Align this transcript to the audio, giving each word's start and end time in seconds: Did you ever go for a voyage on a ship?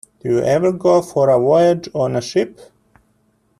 Did 0.19 0.31
you 0.31 0.39
ever 0.39 0.71
go 0.71 1.03
for 1.03 1.29
a 1.29 1.37
voyage 1.39 1.87
on 1.93 2.15
a 2.15 2.21
ship? 2.21 2.59